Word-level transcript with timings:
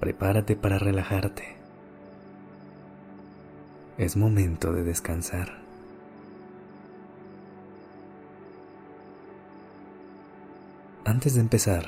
Prepárate 0.00 0.54
para 0.54 0.78
relajarte. 0.78 1.56
Es 3.98 4.16
momento 4.16 4.72
de 4.72 4.84
descansar. 4.84 5.58
Antes 11.04 11.34
de 11.34 11.40
empezar, 11.40 11.86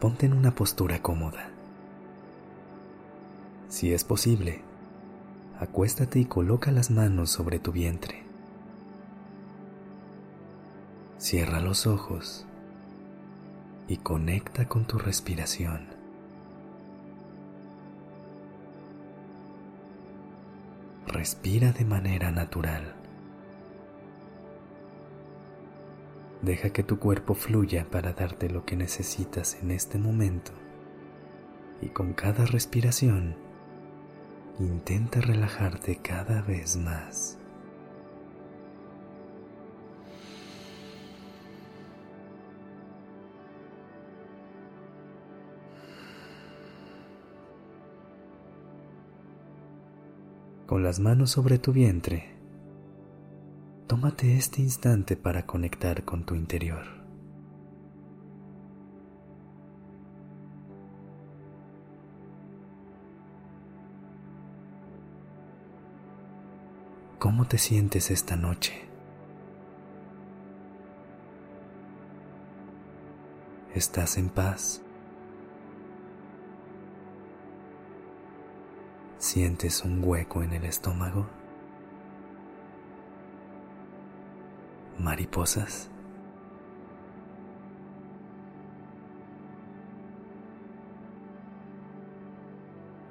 ponte 0.00 0.24
en 0.24 0.32
una 0.32 0.54
postura 0.54 1.02
cómoda. 1.02 1.50
Si 3.68 3.92
es 3.92 4.04
posible, 4.04 4.62
acuéstate 5.60 6.18
y 6.18 6.24
coloca 6.24 6.70
las 6.72 6.90
manos 6.90 7.28
sobre 7.28 7.58
tu 7.58 7.72
vientre. 7.72 8.22
Cierra 11.18 11.60
los 11.60 11.86
ojos 11.86 12.46
y 13.86 13.98
conecta 13.98 14.66
con 14.66 14.86
tu 14.86 14.98
respiración. 14.98 15.91
Respira 21.12 21.72
de 21.72 21.84
manera 21.84 22.30
natural. 22.30 22.94
Deja 26.40 26.70
que 26.70 26.82
tu 26.82 26.98
cuerpo 26.98 27.34
fluya 27.34 27.86
para 27.90 28.14
darte 28.14 28.48
lo 28.48 28.64
que 28.64 28.76
necesitas 28.76 29.58
en 29.62 29.72
este 29.72 29.98
momento. 29.98 30.52
Y 31.82 31.88
con 31.88 32.14
cada 32.14 32.46
respiración, 32.46 33.36
intenta 34.58 35.20
relajarte 35.20 35.96
cada 35.96 36.40
vez 36.40 36.78
más. 36.78 37.38
Con 50.72 50.82
las 50.82 51.00
manos 51.00 51.30
sobre 51.30 51.58
tu 51.58 51.70
vientre, 51.70 52.30
tómate 53.86 54.38
este 54.38 54.62
instante 54.62 55.18
para 55.18 55.44
conectar 55.44 56.02
con 56.06 56.24
tu 56.24 56.34
interior. 56.34 56.82
¿Cómo 67.18 67.46
te 67.46 67.58
sientes 67.58 68.10
esta 68.10 68.36
noche? 68.36 68.72
¿Estás 73.74 74.16
en 74.16 74.30
paz? 74.30 74.81
¿Sientes 79.32 79.82
un 79.82 80.04
hueco 80.04 80.42
en 80.42 80.52
el 80.52 80.64
estómago? 80.66 81.26
¿Mariposas? 84.98 85.88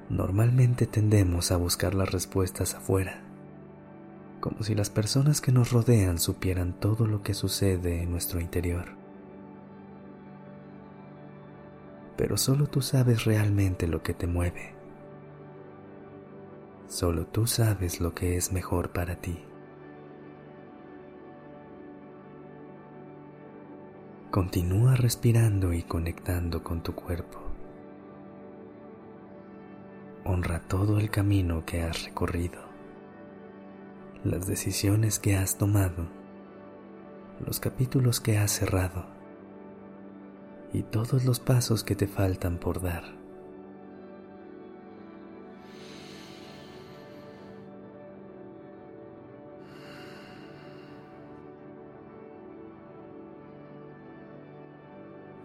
Normalmente 0.09 0.85
tendemos 0.85 1.51
a 1.51 1.57
buscar 1.57 1.95
las 1.95 2.11
respuestas 2.11 2.75
afuera, 2.75 3.23
como 4.41 4.61
si 4.61 4.75
las 4.75 4.91
personas 4.91 5.41
que 5.41 5.51
nos 5.51 5.71
rodean 5.71 6.19
supieran 6.19 6.79
todo 6.79 7.07
lo 7.07 7.23
que 7.23 7.33
sucede 7.33 8.03
en 8.03 8.11
nuestro 8.11 8.39
interior. 8.39 8.89
Pero 12.15 12.37
solo 12.37 12.67
tú 12.67 12.83
sabes 12.83 13.25
realmente 13.25 13.87
lo 13.87 14.03
que 14.03 14.13
te 14.13 14.27
mueve 14.27 14.80
Solo 16.91 17.25
tú 17.25 17.47
sabes 17.47 18.01
lo 18.01 18.13
que 18.13 18.35
es 18.35 18.51
mejor 18.51 18.91
para 18.91 19.15
ti. 19.15 19.39
Continúa 24.29 24.97
respirando 24.97 25.71
y 25.71 25.83
conectando 25.83 26.65
con 26.65 26.83
tu 26.83 26.93
cuerpo. 26.93 27.39
Honra 30.25 30.67
todo 30.67 30.99
el 30.99 31.09
camino 31.09 31.65
que 31.65 31.81
has 31.81 32.03
recorrido, 32.03 32.59
las 34.25 34.45
decisiones 34.45 35.17
que 35.17 35.37
has 35.37 35.57
tomado, 35.57 36.09
los 37.39 37.61
capítulos 37.61 38.19
que 38.19 38.37
has 38.37 38.51
cerrado 38.51 39.05
y 40.73 40.83
todos 40.83 41.23
los 41.23 41.39
pasos 41.39 41.85
que 41.85 41.95
te 41.95 42.07
faltan 42.07 42.57
por 42.57 42.81
dar. 42.81 43.20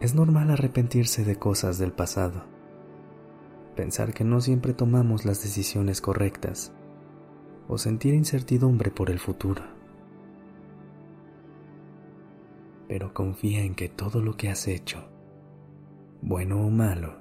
Es 0.06 0.15
normal 0.15 0.53
arrepentirse 0.53 1.25
de 1.25 1.34
cosas 1.34 1.78
del 1.78 1.91
pasado, 1.91 2.44
pensar 3.75 4.15
que 4.15 4.22
no 4.22 4.41
siempre 4.41 4.72
tomamos 4.72 5.25
las 5.25 5.43
decisiones 5.43 6.00
correctas 6.00 6.72
o 7.67 7.77
sentir 7.77 8.15
incertidumbre 8.15 8.93
por 8.93 9.11
el 9.11 9.19
futuro. 9.19 9.65
Pero 12.87 13.12
confía 13.12 13.65
en 13.65 13.75
que 13.75 13.89
todo 13.89 14.22
lo 14.22 14.37
que 14.37 14.49
has 14.49 14.69
hecho, 14.69 15.09
bueno 16.22 16.65
o 16.65 16.71
malo, 16.71 17.16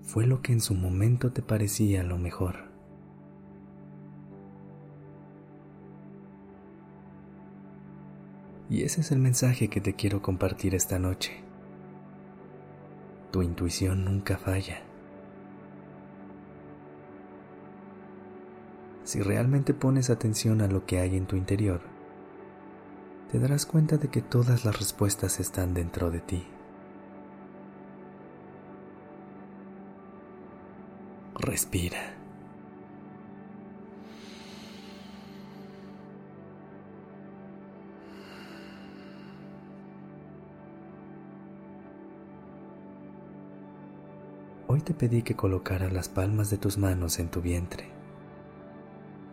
fue 0.00 0.26
lo 0.26 0.40
que 0.40 0.54
en 0.54 0.62
su 0.62 0.74
momento 0.74 1.30
te 1.30 1.42
parecía 1.42 2.04
lo 2.04 2.16
mejor. 2.16 2.73
Y 8.70 8.82
ese 8.82 9.02
es 9.02 9.12
el 9.12 9.18
mensaje 9.18 9.68
que 9.68 9.80
te 9.80 9.94
quiero 9.94 10.22
compartir 10.22 10.74
esta 10.74 10.98
noche. 10.98 11.32
Tu 13.30 13.42
intuición 13.42 14.04
nunca 14.04 14.38
falla. 14.38 14.82
Si 19.04 19.20
realmente 19.20 19.74
pones 19.74 20.08
atención 20.08 20.62
a 20.62 20.66
lo 20.66 20.86
que 20.86 20.98
hay 20.98 21.16
en 21.16 21.26
tu 21.26 21.36
interior, 21.36 21.82
te 23.30 23.38
darás 23.38 23.66
cuenta 23.66 23.98
de 23.98 24.08
que 24.08 24.22
todas 24.22 24.64
las 24.64 24.78
respuestas 24.78 25.40
están 25.40 25.74
dentro 25.74 26.10
de 26.10 26.20
ti. 26.20 26.46
Respira. 31.34 32.23
Hoy 44.66 44.80
te 44.80 44.94
pedí 44.94 45.22
que 45.22 45.36
colocaras 45.36 45.92
las 45.92 46.08
palmas 46.08 46.48
de 46.48 46.56
tus 46.56 46.78
manos 46.78 47.18
en 47.18 47.28
tu 47.28 47.42
vientre, 47.42 47.84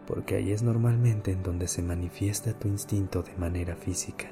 porque 0.06 0.36
ahí 0.36 0.51
es 0.51 0.62
normalmente 0.62 1.31
en 1.31 1.42
donde 1.42 1.69
se 1.69 1.81
manifiesta 1.81 2.51
tu 2.51 2.68
instinto 2.68 3.24
de 3.24 3.33
manera 3.38 3.78
física. 3.78 4.30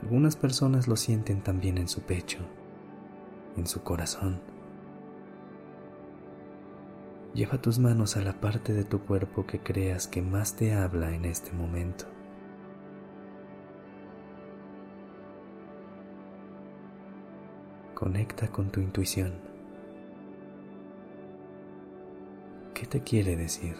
Algunas 0.00 0.36
personas 0.36 0.86
lo 0.86 0.94
sienten 0.94 1.42
también 1.42 1.76
en 1.76 1.88
su 1.88 2.02
pecho, 2.02 2.38
en 3.56 3.66
su 3.66 3.82
corazón. 3.82 4.40
Lleva 7.34 7.60
tus 7.60 7.80
manos 7.80 8.16
a 8.16 8.22
la 8.22 8.40
parte 8.40 8.72
de 8.72 8.84
tu 8.84 9.00
cuerpo 9.00 9.44
que 9.44 9.58
creas 9.58 10.06
que 10.06 10.22
más 10.22 10.54
te 10.54 10.72
habla 10.72 11.16
en 11.16 11.24
este 11.24 11.50
momento. 11.52 12.13
Conecta 17.94 18.48
con 18.48 18.70
tu 18.70 18.80
intuición. 18.80 19.32
¿Qué 22.74 22.86
te 22.86 23.02
quiere 23.02 23.36
decir? 23.36 23.76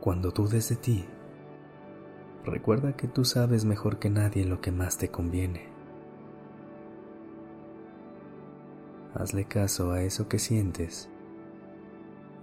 Cuando 0.00 0.30
dudes 0.30 0.68
de 0.68 0.76
ti, 0.76 1.04
recuerda 2.44 2.96
que 2.96 3.08
tú 3.08 3.24
sabes 3.24 3.64
mejor 3.64 3.98
que 3.98 4.08
nadie 4.08 4.44
lo 4.44 4.60
que 4.60 4.70
más 4.70 4.98
te 4.98 5.08
conviene. 5.08 5.68
Hazle 9.14 9.44
caso 9.44 9.90
a 9.92 10.02
eso 10.02 10.28
que 10.28 10.38
sientes 10.38 11.08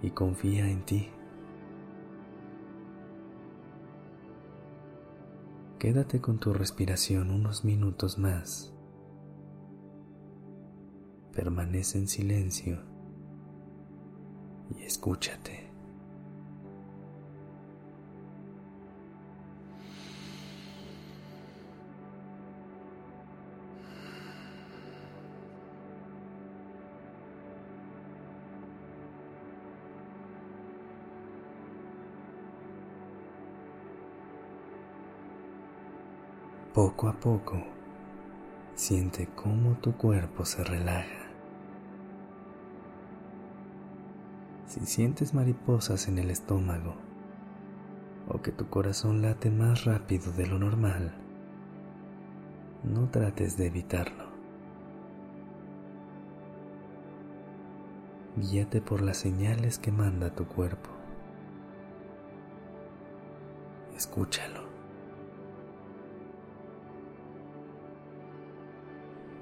y 0.02 0.10
confía 0.10 0.68
en 0.68 0.82
ti. 0.84 1.10
Quédate 5.80 6.20
con 6.20 6.38
tu 6.38 6.52
respiración 6.52 7.30
unos 7.30 7.64
minutos 7.64 8.18
más. 8.18 8.70
Permanece 11.32 11.96
en 11.96 12.06
silencio 12.06 12.84
y 14.76 14.82
escúchate. 14.82 15.69
Poco 36.74 37.08
a 37.08 37.14
poco, 37.14 37.60
siente 38.76 39.26
cómo 39.34 39.72
tu 39.80 39.96
cuerpo 39.96 40.44
se 40.44 40.62
relaja. 40.62 41.26
Si 44.66 44.86
sientes 44.86 45.34
mariposas 45.34 46.06
en 46.06 46.18
el 46.18 46.30
estómago 46.30 46.94
o 48.28 48.40
que 48.40 48.52
tu 48.52 48.68
corazón 48.68 49.20
late 49.20 49.50
más 49.50 49.84
rápido 49.84 50.30
de 50.30 50.46
lo 50.46 50.60
normal, 50.60 51.12
no 52.84 53.08
trates 53.08 53.56
de 53.56 53.66
evitarlo. 53.66 54.26
Guíate 58.36 58.80
por 58.80 59.02
las 59.02 59.16
señales 59.16 59.80
que 59.80 59.90
manda 59.90 60.30
tu 60.36 60.46
cuerpo. 60.46 60.90
Escúchalo. 63.96 64.69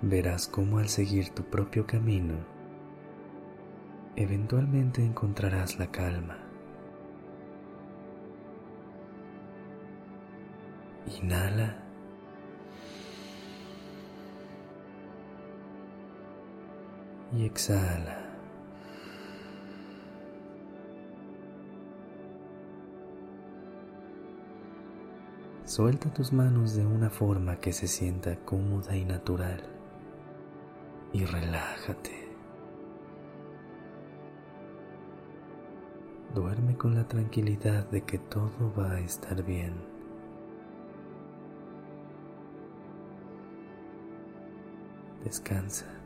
Verás 0.09 0.49
cómo 0.49 0.79
al 0.79 0.89
seguir 0.89 1.31
tu 1.31 1.45
propio 1.45 1.87
camino, 1.87 2.35
eventualmente 4.17 5.05
encontrarás 5.05 5.79
la 5.79 5.91
calma. 5.91 6.39
Inhala. 11.21 11.85
Y 17.33 17.45
exhala. 17.45 18.25
Suelta 25.65 26.11
tus 26.13 26.33
manos 26.33 26.75
de 26.75 26.87
una 26.87 27.11
forma 27.11 27.57
que 27.57 27.75
se 27.75 27.87
sienta 27.87 28.37
cómoda 28.37 28.97
y 28.97 29.05
natural 29.05 29.78
y 31.19 31.25
relájate. 31.25 32.29
Duerme 36.33 36.77
con 36.77 36.95
la 36.95 37.09
tranquilidad 37.09 37.91
de 37.91 38.03
que 38.03 38.19
todo 38.19 38.73
va 38.79 38.93
a 38.93 39.01
estar 39.01 39.43
bien. 39.43 39.75
Descansa. 45.25 45.98